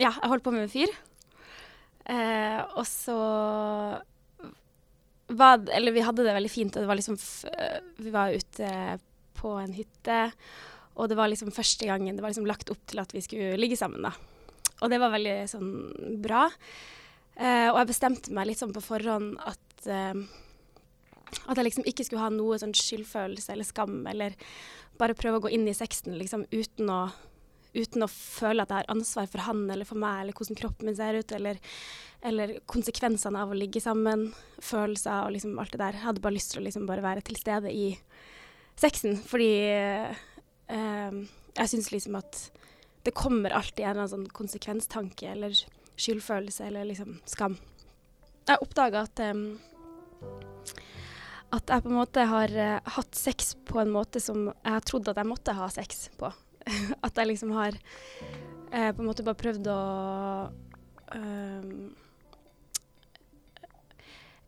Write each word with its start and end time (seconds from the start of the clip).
Ja, 0.00 0.10
jeg 0.10 0.30
holdt 0.30 0.44
på 0.46 0.52
med 0.54 0.66
en 0.66 0.72
fyr. 0.72 0.92
Eh, 2.10 2.60
og 2.76 2.84
så 2.88 3.16
var 5.32 5.56
det 5.56 5.72
Eller 5.72 5.94
vi 5.94 6.02
hadde 6.04 6.24
det 6.26 6.34
veldig 6.36 6.50
fint, 6.52 6.74
og 6.76 6.84
det 6.84 6.88
var 6.90 6.98
liksom 6.98 7.16
f 7.16 7.46
Vi 7.96 8.12
var 8.12 8.34
ute 8.34 8.98
på 9.38 9.54
en 9.56 9.72
hytte, 9.72 10.18
og 10.94 11.08
det 11.08 11.16
var 11.16 11.28
liksom 11.28 11.52
første 11.52 11.88
gangen 11.88 12.16
det 12.16 12.22
var 12.22 12.32
liksom 12.32 12.46
lagt 12.48 12.70
opp 12.72 12.80
til 12.86 13.00
at 13.02 13.12
vi 13.12 13.22
skulle 13.24 13.56
ligge 13.58 13.76
sammen, 13.76 14.04
da. 14.04 14.12
Og 14.80 14.92
det 14.92 15.00
var 15.00 15.12
veldig 15.12 15.34
sånn 15.50 15.72
bra. 16.22 16.46
Eh, 17.34 17.68
og 17.72 17.80
jeg 17.80 17.90
bestemte 17.90 18.32
meg 18.36 18.48
litt 18.48 18.60
sånn 18.60 18.72
på 18.72 18.84
forhånd 18.84 19.34
at 19.42 19.88
eh, 19.90 20.22
at 21.48 21.58
jeg 21.58 21.66
liksom 21.66 21.86
ikke 21.88 22.06
skulle 22.06 22.22
ha 22.22 22.30
noe 22.32 22.58
sånn 22.60 22.74
skyldfølelse 22.76 23.52
eller 23.54 23.66
skam, 23.66 24.02
eller 24.10 24.36
bare 25.00 25.16
prøve 25.18 25.40
å 25.40 25.44
gå 25.46 25.54
inn 25.56 25.66
i 25.68 25.76
sexen 25.76 26.16
liksom 26.18 26.46
uten 26.52 26.90
å, 26.92 27.00
uten 27.74 28.06
å 28.06 28.10
føle 28.10 28.64
at 28.64 28.70
jeg 28.70 28.82
har 28.82 28.92
ansvar 28.94 29.28
for 29.30 29.44
han 29.46 29.64
eller 29.70 29.88
for 29.88 30.00
meg, 30.00 30.22
eller 30.22 30.36
hvordan 30.36 30.58
kroppen 30.60 30.88
min 30.88 30.98
ser 30.98 31.18
ut, 31.18 31.34
eller, 31.34 31.60
eller 32.22 32.56
konsekvensene 32.70 33.42
av 33.42 33.52
å 33.52 33.58
ligge 33.58 33.82
sammen, 33.82 34.28
følelser 34.62 35.26
og 35.26 35.34
liksom 35.36 35.58
alt 35.58 35.74
det 35.74 35.82
der. 35.82 35.98
Jeg 35.98 36.06
hadde 36.06 36.24
bare 36.24 36.38
lyst 36.38 36.54
til 36.54 36.62
å 36.62 36.66
liksom 36.68 36.88
bare 36.90 37.04
være 37.04 37.24
til 37.26 37.38
stede 37.40 37.72
i 37.74 37.88
sexen, 38.80 39.18
fordi 39.26 39.52
eh, 39.70 41.18
jeg 41.54 41.70
syns 41.70 41.92
liksom 41.94 42.18
at 42.18 42.44
det 43.04 43.12
kommer 43.16 43.52
alltid 43.52 43.84
en 43.86 44.08
sånn 44.08 44.26
konsekvenstanke 44.32 45.28
eller 45.34 45.54
skyldfølelse 46.00 46.66
eller 46.70 46.88
liksom 46.88 47.18
skam. 47.28 47.58
Jeg 48.48 48.60
oppdaga 48.64 49.04
at 49.06 49.20
um, 49.30 49.44
at 51.54 51.70
jeg 51.70 51.84
på 51.84 51.90
en 51.90 51.98
måte 52.00 52.24
har 52.28 52.54
uh, 52.56 52.94
hatt 52.96 53.16
sex 53.16 53.54
på 53.68 53.78
en 53.82 53.92
måte 53.94 54.20
som 54.20 54.48
jeg 54.48 54.72
har 54.72 54.84
trodd 54.88 55.08
at 55.12 55.20
jeg 55.20 55.30
måtte 55.30 55.54
ha 55.56 55.68
sex 55.72 56.08
på. 56.18 56.32
at 57.06 57.20
jeg 57.20 57.30
liksom 57.30 57.52
har 57.56 57.76
eh, 58.72 58.90
på 58.90 59.02
en 59.02 59.08
måte 59.08 59.26
bare 59.26 59.40
prøvd 59.40 59.68
å 59.72 59.82
um, 61.14 61.92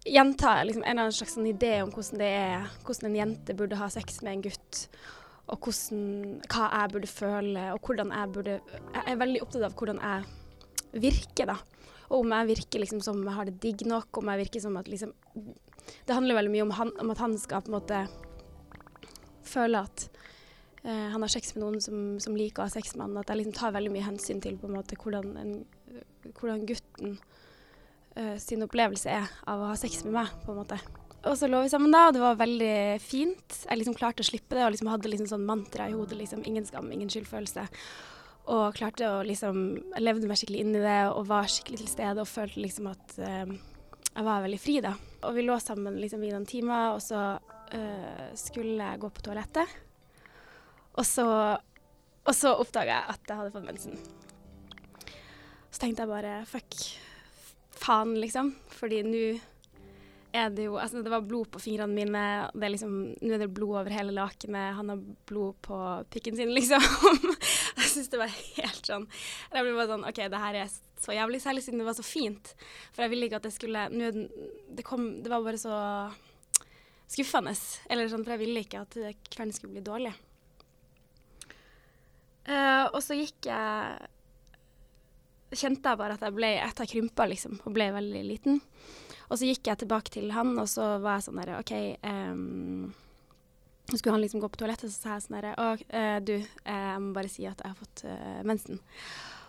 Gjenta 0.07 0.61
liksom, 0.63 0.85
en 0.85 0.93
eller 0.93 1.09
annen 1.09 1.15
slags 1.17 1.33
sånn 1.35 1.49
idé 1.51 1.81
om 1.83 1.89
hvordan 1.91 2.21
det 2.21 2.29
er, 2.39 2.67
hvordan 2.87 3.09
en 3.09 3.17
jente 3.19 3.57
burde 3.59 3.79
ha 3.81 3.89
sex 3.91 4.21
med 4.23 4.37
en 4.37 4.45
gutt. 4.45 4.83
Og 5.51 5.67
hvordan, 5.67 6.05
hva 6.47 6.69
jeg 6.71 6.93
burde 6.93 7.11
føle, 7.11 7.65
og 7.75 7.81
hvordan 7.83 8.13
jeg 8.15 8.31
burde 8.37 8.55
Jeg 8.71 9.03
er 9.03 9.19
veldig 9.19 9.41
opptatt 9.43 9.67
av 9.67 9.75
hvordan 9.75 9.99
jeg 9.99 11.01
virker, 11.03 11.51
da. 11.51 11.57
Og 12.07 12.21
om 12.21 12.35
jeg 12.37 12.51
virker 12.53 12.85
liksom 12.85 13.03
som 13.03 13.19
jeg 13.25 13.35
har 13.35 13.51
det 13.51 13.57
digg 13.65 13.83
nok, 13.91 14.23
om 14.23 14.31
jeg 14.31 14.45
virker 14.45 14.63
som 14.63 14.79
at 14.79 14.87
liksom 14.91 15.11
det 16.07 16.15
handler 16.15 16.39
veldig 16.39 16.53
mye 16.55 16.67
om, 16.67 16.75
han, 16.79 16.93
om, 17.03 17.11
at 17.11 17.23
han 17.23 17.37
skal 17.39 17.63
på 17.63 17.71
en 17.71 17.79
måte 17.79 18.01
føle 19.47 19.83
at 19.87 20.07
uh, 20.87 21.09
han 21.13 21.23
har 21.23 21.33
sex 21.33 21.55
med 21.57 21.65
noen 21.65 21.83
som, 21.83 22.05
som, 22.23 22.37
liker 22.39 22.63
å 22.63 22.69
ha 22.69 22.73
sex 22.73 22.95
med 22.97 23.09
han. 23.09 23.19
At 23.21 23.33
jeg 23.33 23.43
liksom 23.43 23.57
tar 23.59 23.75
veldig 23.77 23.93
mye 23.95 24.07
hensyn 24.07 24.43
til 24.45 24.59
på 24.61 24.71
en 24.71 24.79
måte 24.79 24.99
hvordan, 25.01 25.35
en, 25.41 25.57
hvordan 26.39 26.65
gutten 26.69 27.19
eh, 28.17 28.37
sin 28.43 28.65
opplevelse 28.67 29.13
er 29.13 29.29
av 29.47 29.63
å 29.63 29.71
ha 29.73 29.77
sex 29.79 30.05
med 30.07 30.17
meg, 30.19 30.33
på 30.45 30.55
en 30.55 30.61
måte. 30.63 30.81
Og 31.27 31.35
så 31.39 31.49
lå 31.51 31.63
vi 31.65 31.71
sammen 31.73 31.91
da, 31.91 32.07
og 32.07 32.15
det 32.15 32.23
var 32.23 32.39
veldig 32.39 32.75
fint. 33.03 33.63
Jeg 33.65 33.81
liksom 33.81 33.97
klarte 33.99 34.23
å 34.23 34.29
slippe 34.29 34.55
det 34.55 34.67
og 34.67 34.75
liksom 34.75 34.91
hadde 34.93 35.11
liksom 35.11 35.31
sånn 35.33 35.47
mantra 35.49 35.89
i 35.91 35.97
hodet. 35.97 36.19
liksom 36.21 36.45
Ingen 36.47 36.69
skam, 36.69 36.93
ingen 36.95 37.11
skyldfølelse. 37.11 37.67
Og 38.55 38.77
klarte 38.79 39.09
å 39.11 39.25
liksom 39.27 39.57
Jeg 39.75 40.05
levde 40.05 40.29
meg 40.31 40.39
skikkelig 40.39 40.61
inn 40.63 40.77
i 40.79 40.85
det 40.85 41.01
og 41.11 41.27
var 41.27 41.51
skikkelig 41.51 41.81
til 41.81 41.91
stede 41.91 42.23
og 42.23 42.31
følte 42.31 42.63
liksom 42.63 42.87
at 42.93 43.17
eh, 43.19 43.57
jeg 44.17 44.25
var 44.25 44.45
veldig 44.47 44.61
fri, 44.61 44.79
da. 44.85 44.95
Og 45.27 45.35
vi 45.37 45.43
lå 45.45 45.59
sammen 45.61 45.99
liksom 46.01 46.23
i 46.25 46.31
noen 46.33 46.47
timer, 46.49 46.95
og 46.95 47.03
så 47.05 47.25
uh, 47.37 48.29
skulle 48.39 48.79
jeg 48.81 49.01
gå 49.03 49.11
på 49.13 49.25
toalettet. 49.27 49.75
Og 50.97 51.05
så, 51.07 51.27
og 52.25 52.35
så 52.35 52.55
oppdaga 52.57 52.95
jeg 52.95 53.17
at 53.17 53.29
jeg 53.29 53.41
hadde 53.41 53.53
fått 53.55 53.69
mensen. 53.69 53.99
Så 55.71 55.83
tenkte 55.83 56.07
jeg 56.07 56.13
bare 56.13 56.39
fuck, 56.49 56.79
faen, 57.77 58.15
liksom. 58.21 58.55
Fordi 58.79 59.03
nå 59.05 59.27
er 60.37 60.51
det 60.53 60.67
jo 60.67 60.77
Altså, 60.81 61.03
det 61.05 61.13
var 61.13 61.25
blod 61.25 61.51
på 61.53 61.61
fingrene 61.63 61.93
mine. 61.97 62.25
Det 62.55 62.67
er 62.67 62.75
liksom, 62.75 62.95
Nå 63.21 63.35
er 63.35 63.45
det 63.45 63.53
blod 63.57 63.81
over 63.83 63.93
hele 63.93 64.15
lakenet. 64.17 64.77
Han 64.79 64.93
har 64.93 65.05
blod 65.29 65.59
på 65.65 65.81
pikken 66.13 66.37
sin, 66.39 66.53
liksom. 66.59 66.83
jeg 67.77 67.91
syns 67.93 68.13
det 68.13 68.21
var 68.21 68.33
helt 68.33 68.89
sånn 68.89 69.09
Jeg 69.53 69.63
ble 69.63 69.75
bare 69.77 69.91
sånn 69.93 70.07
OK, 70.09 70.23
det 70.33 70.45
her 70.47 70.61
er 70.65 70.77
så 71.07 71.13
jævlig, 71.13 71.43
særlig 71.45 71.63
siden 71.65 71.83
det 71.83 71.89
var 71.89 71.99
så 71.99 72.07
fint. 72.07 72.55
For 72.95 73.05
jeg 73.05 73.13
ville 73.13 73.29
ikke 73.29 73.41
at 73.43 73.49
det 73.49 73.55
skulle 73.55 73.89
nå, 73.93 74.13
det, 74.73 74.85
kom, 74.87 75.11
det 75.23 75.33
var 75.33 75.45
bare 75.45 75.61
så 75.61 75.77
skuffende. 77.13 77.53
Eller 77.93 78.09
sånn, 78.11 78.25
for 78.25 78.35
jeg 78.35 78.47
ville 78.47 78.65
ikke 78.65 78.87
at 78.87 78.97
kvelden 79.29 79.55
skulle 79.55 79.77
bli 79.77 79.85
dårlig. 79.85 80.15
Uh, 82.47 82.87
og 82.93 83.01
så 83.03 83.17
gikk 83.19 83.49
jeg 83.51 84.13
Kjente 85.57 85.91
jeg 85.93 85.99
bare 85.99 86.15
at 86.15 86.23
jeg 86.23 86.35
ble 86.35 86.49
At 86.63 86.79
jeg 86.83 86.91
krympa, 86.91 87.27
liksom, 87.31 87.61
og 87.65 87.75
ble 87.75 87.87
veldig 87.95 88.23
liten. 88.27 88.61
Og 89.31 89.39
så 89.39 89.49
gikk 89.49 89.71
jeg 89.71 89.81
tilbake 89.83 90.13
til 90.15 90.31
han, 90.35 90.53
og 90.59 90.69
så 90.71 90.97
var 91.03 91.19
jeg 91.19 91.27
sånn 91.27 91.41
derre 91.41 91.61
OK 91.63 91.73
um, 92.07 92.93
skulle 93.95 94.17
han 94.17 94.23
liksom 94.25 94.43
gå 94.43 94.49
på 94.51 94.59
toalettet, 94.59 94.91
så 94.91 94.99
sa 94.99 95.15
jeg 95.15 95.27
sånn 95.27 95.39
herre 95.39 95.55
Å, 95.63 95.67
uh, 95.79 96.19
du, 96.27 96.35
jeg 96.43 97.03
må 97.03 97.13
bare 97.15 97.31
si 97.31 97.47
at 97.47 97.63
jeg 97.63 97.71
har 97.71 97.79
fått 97.79 98.03
uh, 98.07 98.43
mensen. 98.47 98.81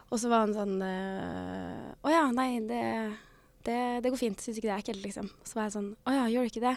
Og 0.07 0.21
så 0.21 0.29
var 0.31 0.45
han 0.45 0.55
sånn 0.55 0.77
øh, 0.79 1.87
Å 2.07 2.11
ja, 2.13 2.25
nei, 2.31 2.61
det, 2.63 2.83
det, 3.67 3.79
det 4.03 4.11
går 4.11 4.21
fint. 4.21 4.39
Syns 4.39 4.59
ikke 4.59 4.69
det 4.69 4.75
er 4.77 4.83
ekkelt, 4.83 5.03
liksom. 5.03 5.31
Så 5.43 5.57
var 5.57 5.67
jeg 5.67 5.75
sånn 5.75 5.89
Å 6.07 6.13
ja, 6.15 6.27
gjør 6.31 6.47
du 6.47 6.51
ikke 6.53 6.63
det? 6.63 6.75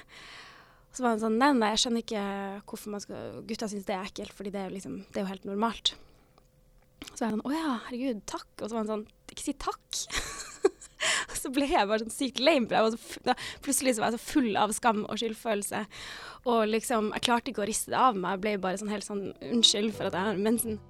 Så 0.91 1.05
var 1.05 1.15
han 1.15 1.23
sånn 1.23 1.39
Nei, 1.39 1.53
nei, 1.55 1.73
jeg 1.75 1.85
skjønner 1.85 2.05
ikke 2.05 2.23
hvorfor 2.69 2.95
man 2.95 3.03
skal 3.05 3.43
Gutta 3.47 3.69
syns 3.71 3.87
det 3.89 3.97
er 3.97 4.09
ekkelt, 4.09 4.35
fordi 4.37 4.53
det 4.55 4.63
er 4.65 4.73
liksom 4.75 5.03
Det 5.07 5.21
er 5.21 5.27
jo 5.27 5.33
helt 5.33 5.47
normalt. 5.49 5.95
Så 7.07 7.23
var 7.23 7.29
jeg 7.29 7.37
sånn 7.37 7.47
Å 7.47 7.55
ja, 7.55 7.75
herregud, 7.87 8.23
takk. 8.31 8.51
Og 8.59 8.67
så 8.67 8.75
var 8.75 8.83
han 8.83 8.91
sånn 8.91 9.07
Ikke 9.31 9.47
si 9.47 9.55
takk. 9.61 10.01
og 11.31 11.37
så 11.39 11.53
ble 11.55 11.69
jeg 11.71 11.89
bare 11.89 12.03
sånn 12.03 12.15
sykt 12.15 12.43
lame, 12.43 12.69
for 12.69 12.97
så, 12.97 13.23
da, 13.31 13.37
plutselig 13.65 13.97
så 13.97 14.05
var 14.05 14.13
jeg 14.13 14.19
så 14.19 14.33
full 14.33 14.51
av 14.61 14.75
skam 14.77 15.05
og 15.07 15.21
skyldfølelse. 15.21 15.85
Og 16.51 16.63
liksom 16.71 17.13
Jeg 17.17 17.27
klarte 17.29 17.53
ikke 17.53 17.65
å 17.65 17.69
riste 17.71 17.95
det 17.95 18.01
av 18.01 18.19
meg. 18.19 18.37
Jeg 18.37 18.45
ble 18.47 18.57
bare 18.67 18.81
sånn 18.81 18.93
helt 18.93 19.07
sånn 19.07 19.29
Unnskyld 19.53 19.95
for 19.97 20.11
at 20.11 20.19
jeg 20.19 20.31
har 20.31 20.43
mensen. 20.49 20.81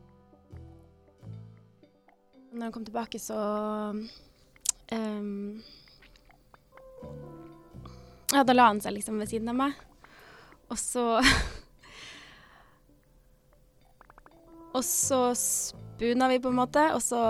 Når 2.51 2.67
han 2.67 2.73
kom 2.75 2.87
tilbake, 2.89 3.21
så 3.23 3.37
um, 4.91 5.61
Ja, 8.31 8.43
da 8.47 8.55
la 8.55 8.67
han 8.73 8.83
seg 8.83 8.97
liksom 8.97 9.21
ved 9.23 9.31
siden 9.31 9.53
av 9.53 9.61
meg. 9.61 9.79
Og 10.71 10.79
så 10.79 11.05
Og 14.71 14.85
så 14.87 15.35
spuna 15.35 16.29
vi, 16.31 16.39
på 16.39 16.49
en 16.49 16.61
måte, 16.61 16.85
og 16.95 17.03
så 17.03 17.23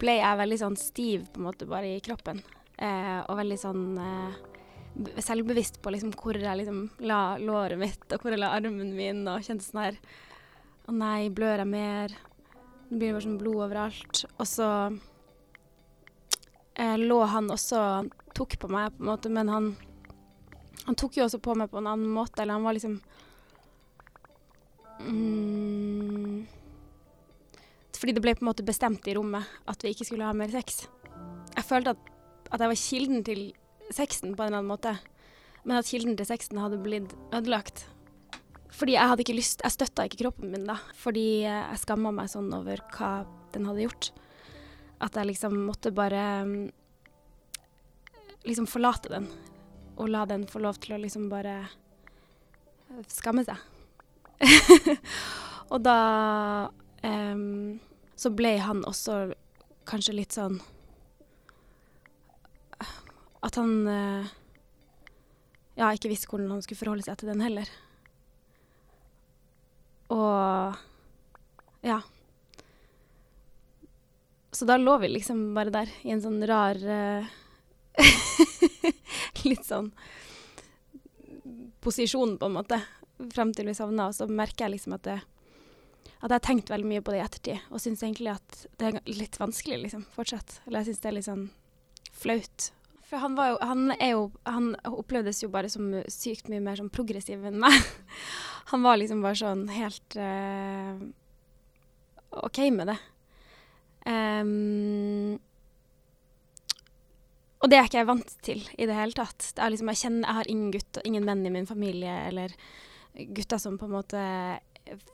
ble 0.00 0.14
jeg 0.20 0.38
veldig 0.38 0.58
sånn 0.60 0.76
stiv 0.78 1.26
på 1.32 1.40
en 1.40 1.48
måte 1.48 1.66
bare 1.68 1.96
i 1.96 2.04
kroppen. 2.04 2.38
Eh, 2.78 3.18
og 3.26 3.36
veldig 3.40 3.58
sånn 3.60 3.98
eh, 4.00 4.38
selvbevisst 5.20 5.80
på 5.82 5.92
liksom 5.92 6.14
hvor 6.16 6.38
jeg 6.38 6.60
liksom 6.62 6.84
la 7.10 7.36
låret 7.42 7.78
mitt, 7.80 8.06
og 8.08 8.22
hvor 8.22 8.32
jeg 8.32 8.40
la 8.40 8.54
armen 8.56 8.94
min, 8.96 9.26
og 9.28 9.44
kjente 9.44 9.66
sånn 9.66 9.82
her 9.84 10.00
Å 10.88 10.94
nei, 10.96 11.28
blør 11.30 11.60
jeg 11.60 11.70
mer? 11.70 12.14
Det 12.88 12.96
blir 12.96 13.12
bare 13.12 13.26
sånn 13.26 13.38
blod 13.38 13.66
overalt. 13.66 14.24
Og 14.40 14.46
så 14.48 14.70
eh, 16.74 16.96
lå 16.98 17.20
han 17.34 17.50
også 17.52 17.82
tok 18.34 18.56
på 18.62 18.70
meg, 18.72 18.96
på 18.96 19.04
en 19.04 19.10
måte, 19.12 19.30
men 19.30 19.52
han 19.52 19.68
Han 20.86 20.96
tok 20.98 21.18
jo 21.18 21.26
også 21.26 21.40
på 21.42 21.54
meg 21.58 21.70
på 21.72 21.80
en 21.80 21.90
annen 21.90 22.12
måte, 22.12 22.40
eller 22.42 22.56
han 22.56 22.64
var 22.66 22.76
liksom 22.76 22.96
mm, 25.04 26.46
Fordi 28.00 28.16
det 28.16 28.24
ble 28.24 28.34
på 28.36 28.44
en 28.44 28.50
måte 28.50 28.66
bestemt 28.66 29.06
i 29.10 29.14
rommet 29.18 29.48
at 29.68 29.84
vi 29.84 29.92
ikke 29.94 30.08
skulle 30.08 30.28
ha 30.28 30.36
mer 30.36 30.52
sex. 30.52 30.86
Jeg 31.56 31.66
følte 31.66 31.94
at, 31.96 32.10
at 32.50 32.62
jeg 32.62 32.72
var 32.72 32.82
kilden 32.84 33.24
til 33.26 33.46
sexen 33.90 34.36
på 34.36 34.44
en 34.44 34.52
eller 34.52 34.62
annen 34.62 34.72
måte, 34.72 34.94
men 35.66 35.76
at 35.76 35.88
kilden 35.90 36.16
til 36.16 36.28
sexen 36.28 36.60
hadde 36.62 36.80
blitt 36.80 37.12
ødelagt. 37.34 37.84
Fordi 38.80 38.94
jeg 38.94 39.10
hadde 39.10 39.24
ikke 39.24 39.36
lyst 39.36 39.64
Jeg 39.64 39.74
støtta 39.74 40.06
ikke 40.06 40.22
kroppen 40.22 40.52
min 40.54 40.64
da. 40.68 40.78
Fordi 40.96 41.42
jeg 41.44 41.80
skamma 41.82 42.12
meg 42.14 42.30
sånn 42.32 42.48
over 42.56 42.80
hva 42.94 43.10
den 43.52 43.66
hadde 43.68 43.84
gjort. 43.84 44.10
At 45.04 45.16
jeg 45.18 45.32
liksom 45.32 45.56
måtte 45.66 45.92
bare 45.92 46.22
liksom 48.46 48.68
forlate 48.70 49.12
den. 49.12 49.28
Og 49.98 50.08
la 50.08 50.24
den 50.28 50.46
få 50.48 50.62
lov 50.62 50.78
til 50.80 50.96
å 50.96 51.00
liksom 51.02 51.28
bare 51.32 51.64
skamme 53.10 53.44
seg. 53.46 53.58
og 55.72 55.82
da 55.84 55.98
um, 57.04 57.80
så 58.16 58.32
ble 58.32 58.54
han 58.60 58.82
også 58.88 59.34
kanskje 59.88 60.14
litt 60.16 60.32
sånn 60.32 60.56
At 63.44 63.56
han 63.56 63.70
uh, 63.88 64.28
ja, 65.80 65.90
ikke 65.92 66.10
visste 66.12 66.28
hvordan 66.28 66.50
han 66.52 66.64
skulle 66.64 66.80
forholde 66.80 67.06
seg 67.06 67.16
til 67.20 67.30
den 67.30 67.40
heller. 67.40 67.68
Og 70.12 70.76
ja. 71.86 72.00
Så 74.52 74.68
da 74.68 74.76
lå 74.76 74.98
vi 75.00 75.08
liksom 75.14 75.54
bare 75.56 75.72
der 75.72 75.92
i 76.04 76.12
en 76.12 76.20
sånn 76.20 76.42
rar 76.44 76.76
uh, 76.84 77.30
Litt 79.50 79.66
sånn 79.66 79.92
posisjon, 81.80 82.36
på 82.38 82.48
en 82.50 82.56
måte, 82.58 82.80
frem 83.32 83.54
til 83.56 83.70
vi 83.70 83.74
savna. 83.76 84.10
Og 84.10 84.16
så 84.16 84.28
merker 84.28 84.66
jeg 84.66 84.76
liksom 84.76 84.98
at 84.98 85.06
det 85.08 85.20
at 86.20 86.28
jeg 86.28 86.36
har 86.36 86.44
tenkt 86.44 86.68
veldig 86.68 86.88
mye 86.88 87.00
på 87.04 87.14
det 87.14 87.20
i 87.20 87.24
ettertid, 87.24 87.62
og 87.72 87.80
syns 87.80 88.02
egentlig 88.04 88.34
at 88.34 88.64
det 88.76 88.90
er 88.90 88.98
litt 89.08 89.38
vanskelig, 89.40 89.78
liksom, 89.86 90.02
fortsatt. 90.12 90.58
Eller 90.66 90.82
jeg 90.82 90.90
syns 90.90 91.00
det 91.00 91.08
er 91.08 91.14
litt 91.16 91.28
sånn 91.30 91.46
flaut. 92.20 92.66
For 93.10 93.18
han 93.24 93.34
jo 93.34 93.56
Han 93.60 93.92
jo 93.98 94.30
Han 94.44 94.76
opplevdes 94.86 95.42
jo 95.42 95.48
bare 95.50 95.68
som 95.72 95.88
sykt 96.06 96.48
mye 96.48 96.62
mer 96.62 96.76
sånn 96.78 96.92
progressiv 96.92 97.42
enn 97.44 97.58
meg. 97.62 97.74
Han 98.70 98.84
var 98.84 99.00
liksom 99.00 99.24
bare 99.24 99.40
sånn 99.40 99.64
helt 99.72 100.16
uh, 100.20 101.00
OK 102.44 102.60
med 102.70 102.92
det. 102.92 102.98
Um, 104.06 105.40
og 107.60 107.68
det 107.68 107.76
er 107.76 107.88
ikke 107.88 108.00
jeg 108.00 108.08
vant 108.08 108.36
til 108.44 108.62
i 108.80 108.86
det 108.88 108.96
hele 108.96 109.16
tatt. 109.16 109.50
Det 109.56 109.66
liksom, 109.74 109.90
jeg, 109.92 110.00
kjenner, 110.00 110.26
jeg 110.26 110.38
har 110.38 110.50
ingen 110.52 110.72
gutt 110.72 111.00
og 111.00 111.08
ingen 111.08 111.28
venn 111.28 111.44
i 111.44 111.52
min 111.52 111.68
familie 111.68 112.14
eller 112.30 112.54
gutter 113.36 113.60
som 113.60 113.76
på 113.76 113.88
en 113.88 113.96
måte 113.98 114.22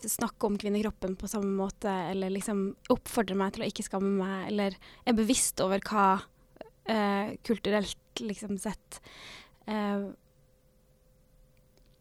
snakker 0.06 0.46
om 0.46 0.58
kvinnekroppen 0.58 1.16
på 1.18 1.28
samme 1.28 1.50
måte, 1.58 1.90
eller 1.90 2.30
liksom 2.32 2.68
oppfordrer 2.92 3.38
meg 3.38 3.54
til 3.54 3.64
å 3.64 3.70
ikke 3.70 3.84
skamme 3.86 4.12
meg, 4.20 4.46
eller 4.50 4.76
er 5.04 5.16
bevisst 5.16 5.60
over 5.64 5.82
hva 5.84 6.06
uh, 6.22 7.34
kulturelt 7.44 8.22
liksom 8.22 8.56
sett 8.62 9.00
uh, 9.68 10.06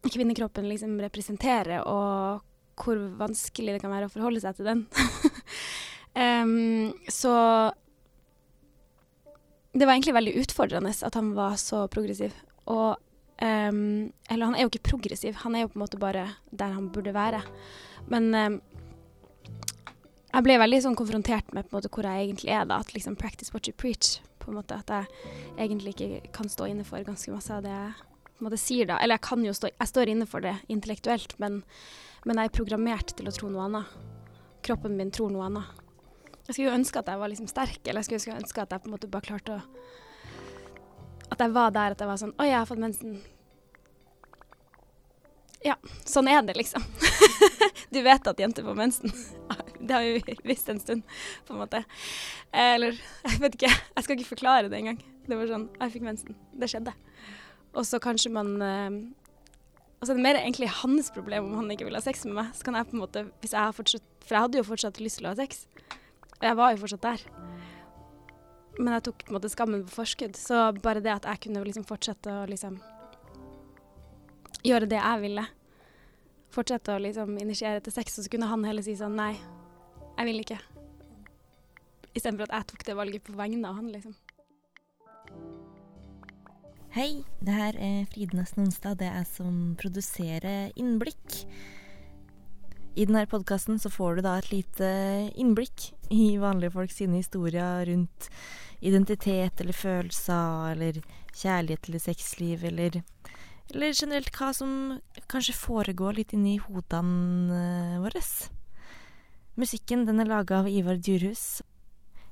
kvinnekroppen 0.06 0.68
liksom 0.70 0.96
representerer, 1.02 1.82
og 1.84 2.44
hvor 2.76 3.00
vanskelig 3.18 3.76
det 3.76 3.82
kan 3.82 3.92
være 3.92 4.08
å 4.08 4.14
forholde 4.14 4.42
seg 4.44 4.56
til 4.58 4.70
den. 4.70 4.86
um, 6.22 6.94
så 7.10 7.34
det 9.76 9.86
var 9.86 9.96
egentlig 9.96 10.16
veldig 10.16 10.36
utfordrende 10.42 10.92
at 11.08 11.18
han 11.18 11.34
var 11.36 11.58
så 11.60 11.84
progressiv. 11.92 12.34
Og 12.66 12.96
um, 13.42 14.12
Eller 14.30 14.44
han 14.44 14.54
er 14.54 14.64
jo 14.64 14.70
ikke 14.72 14.88
progressiv, 14.92 15.36
han 15.42 15.54
er 15.54 15.64
jo 15.64 15.72
på 15.72 15.78
en 15.78 15.84
måte 15.84 16.00
bare 16.00 16.28
der 16.50 16.72
han 16.72 16.88
burde 16.92 17.14
være. 17.14 17.42
Men 18.08 18.32
um, 18.34 18.60
jeg 20.32 20.44
ble 20.44 20.58
veldig 20.60 20.82
sånn 20.84 20.98
konfrontert 20.98 21.52
med 21.56 21.70
måte 21.72 21.90
hvor 21.92 22.04
jeg 22.08 22.26
egentlig 22.26 22.52
er. 22.52 22.64
da, 22.68 22.80
At 22.80 22.92
liksom 22.94 23.16
practice 23.16 23.52
what 23.54 23.68
you 23.68 23.74
preach. 23.76 24.20
på 24.38 24.50
en 24.50 24.58
måte 24.60 24.74
At 24.78 24.90
jeg 24.90 25.06
egentlig 25.58 25.94
ikke 25.96 26.32
kan 26.32 26.48
stå 26.48 26.68
inne 26.70 26.84
for 26.84 27.02
ganske 27.02 27.32
masse 27.32 27.50
av 27.52 27.64
det 27.64 27.72
jeg 27.72 27.94
på 28.36 28.44
en 28.44 28.50
måte 28.50 28.60
sier 28.60 28.86
da. 28.86 28.98
Eller 29.00 29.16
jeg 29.16 29.26
kan 29.28 29.44
jo 29.44 29.54
stå, 29.56 29.70
jeg 29.72 29.88
står 29.88 30.12
inne 30.12 30.26
for 30.28 30.44
det 30.44 30.58
intellektuelt, 30.68 31.38
men, 31.40 31.62
men 32.24 32.36
jeg 32.36 32.50
er 32.50 32.56
programmert 32.58 33.16
til 33.16 33.28
å 33.28 33.32
tro 33.32 33.48
noe 33.48 33.64
annet. 33.64 33.96
Kroppen 34.66 34.96
min 34.98 35.10
tror 35.10 35.32
noe 35.32 35.46
annet. 35.48 35.85
Jeg 36.46 36.54
skulle 36.54 36.68
jo 36.68 36.76
ønske 36.78 37.00
at 37.00 37.08
jeg 37.10 37.20
var 37.20 37.30
liksom 37.30 37.48
sterk, 37.50 37.80
eller 37.84 38.06
jeg 38.06 38.22
skulle 38.22 38.38
ønske 38.38 38.62
at 38.62 38.74
jeg 38.74 38.82
på 38.82 38.90
en 38.90 38.94
måte 38.94 39.10
bare 39.10 39.26
klarte 39.26 39.56
å 39.56 39.62
At 41.34 41.40
jeg 41.42 41.54
var 41.54 41.72
der 41.74 41.96
at 41.96 42.02
jeg 42.02 42.08
var 42.08 42.20
sånn 42.20 42.36
Oi, 42.38 42.46
jeg 42.46 42.58
har 42.58 42.68
fått 42.68 42.82
mensen. 42.82 43.16
Ja, 45.66 45.74
sånn 46.06 46.28
er 46.30 46.44
det, 46.46 46.54
liksom. 46.54 46.84
du 47.94 47.98
vet 48.06 48.28
at 48.30 48.38
jenter 48.38 48.62
får 48.62 48.78
mensen. 48.78 49.10
det 49.80 49.94
har 49.96 50.04
vi 50.06 50.36
visst 50.46 50.68
en 50.70 50.78
stund, 50.78 51.02
på 51.46 51.56
en 51.56 51.62
måte. 51.64 51.82
Eller 52.54 52.94
jeg 53.26 53.42
vet 53.42 53.58
ikke, 53.58 53.72
jeg 53.72 54.06
skal 54.06 54.18
ikke 54.18 54.34
forklare 54.36 54.70
det 54.70 54.78
engang. 54.78 55.00
Det 55.26 55.34
var 55.34 55.50
sånn 55.50 55.68
Jeg 55.80 55.96
fikk 55.96 56.06
mensen. 56.06 56.38
Det 56.54 56.70
skjedde. 56.70 56.94
Og 57.74 57.86
så 57.88 57.98
kanskje 57.98 58.30
man 58.32 58.54
uh, 58.62 59.00
Altså 59.96 60.12
det 60.12 60.20
er 60.20 60.26
mer 60.28 60.38
egentlig 60.38 60.68
hans 60.84 61.08
problem 61.10 61.48
om 61.48 61.56
han 61.58 61.70
ikke 61.72 61.88
vil 61.88 61.98
ha 61.98 62.04
sex 62.04 62.22
med 62.28 62.36
meg. 62.38 62.54
Så 62.54 62.66
kan 62.68 62.76
jeg 62.78 62.86
på 62.86 62.94
en 62.94 63.02
måte, 63.02 63.24
hvis 63.42 63.56
jeg 63.56 63.62
har 63.64 63.74
fortsatt 63.74 64.04
For 64.22 64.36
jeg 64.36 64.46
hadde 64.46 64.60
jo 64.60 64.68
fortsatt 64.68 65.00
lyst 65.02 65.18
til 65.18 65.26
å 65.26 65.32
ha 65.32 65.38
sex. 65.40 65.64
Jeg 66.42 66.56
var 66.58 66.72
jo 66.72 66.82
fortsatt 66.82 67.06
der. 67.06 67.22
Men 68.76 68.92
jeg 68.96 69.06
tok 69.08 69.24
på 69.24 69.32
en 69.32 69.38
måte 69.38 69.50
skammen 69.52 69.84
på 69.86 69.94
forskudd. 70.02 70.36
Så 70.36 70.68
bare 70.84 71.00
det 71.04 71.14
at 71.14 71.28
jeg 71.30 71.46
kunne 71.46 71.64
liksom 71.64 71.86
fortsette 71.88 72.32
å 72.42 72.44
liksom 72.50 72.76
gjøre 74.66 74.88
det 74.90 74.98
jeg 74.98 75.22
ville, 75.22 75.44
fortsette 76.54 76.96
å 76.96 77.02
liksom 77.02 77.36
initiere 77.38 77.82
til 77.84 77.94
sex, 77.94 78.18
så 78.18 78.30
kunne 78.32 78.48
han 78.50 78.64
heller 78.66 78.82
si 78.82 78.96
sånn 78.98 79.14
nei, 79.18 79.34
jeg 80.16 80.28
vil 80.28 80.42
ikke. 80.42 80.58
Istedenfor 82.16 82.48
at 82.48 82.56
jeg 82.56 82.70
tok 82.72 82.86
det 82.88 82.96
valget 82.98 83.26
på 83.26 83.36
vegne 83.38 83.68
av 83.68 83.78
han, 83.78 83.92
liksom. 83.92 84.16
Hei, 86.96 87.26
det 87.44 87.52
her 87.52 87.76
er 87.76 88.06
Fride 88.08 88.38
Nesten 88.38 88.64
Onsdag. 88.64 88.96
Det 89.02 89.04
er 89.04 89.18
jeg 89.20 89.28
som 89.34 89.56
produserer 89.76 90.70
Innblikk. 90.80 91.42
I 92.96 93.04
denne 93.04 93.26
podkasten 93.28 93.76
så 93.76 93.90
får 93.92 94.16
du 94.16 94.24
da 94.24 94.38
et 94.40 94.48
lite 94.48 94.88
innblikk 95.36 95.90
i 96.10 96.36
vanlige 96.38 96.74
folk 96.74 96.92
sine 96.92 97.20
historier 97.20 97.86
rundt 97.88 98.28
identitet 98.80 99.60
eller 99.60 99.76
følelser 99.76 100.72
eller 100.74 101.00
kjærlighet 101.34 101.88
eller 101.88 102.02
sexliv 102.02 102.64
eller, 102.64 103.00
eller 103.72 103.96
generelt 103.96 104.30
hva 104.36 104.52
som 104.56 104.74
kanskje 105.32 105.56
foregår 105.56 106.20
litt 106.20 106.36
inni 106.36 106.58
hodene 106.62 107.56
eh, 107.56 107.98
våre. 108.04 108.22
Musikken 109.56 110.04
den 110.04 110.20
er 110.20 110.28
laga 110.28 110.60
av 110.60 110.68
Ivar 110.68 111.00
Djurhus. 111.00 111.62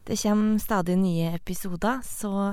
Det 0.05 0.21
kommer 0.21 0.59
stadig 0.61 0.99
nye 1.01 1.33
episoder, 1.39 2.03
så 2.05 2.53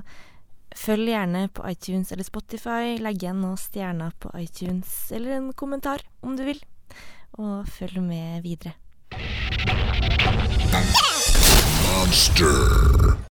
følg 0.72 1.12
gjerne 1.12 1.50
på 1.52 1.66
iTunes 1.68 2.14
eller 2.16 2.24
Spotify. 2.24 2.96
Legg 3.04 3.20
igjen 3.20 3.42
noen 3.44 3.60
stjerner 3.60 4.16
på 4.24 4.32
iTunes, 4.40 5.12
eller 5.12 5.36
en 5.36 5.52
kommentar 5.54 6.08
om 6.24 6.40
du 6.40 6.46
vil 6.48 6.64
og 7.40 7.68
følg 7.68 8.02
med 8.04 8.42
videre. 8.44 8.76
Monster. 11.92 13.22